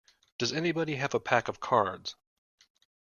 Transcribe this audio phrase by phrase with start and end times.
[0.39, 2.15] Does anybody have a pack of cards?